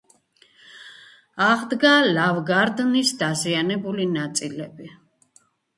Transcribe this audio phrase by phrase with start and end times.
[1.49, 4.95] აღდგა ლავგარდნის დაზიანებული ნაწილები.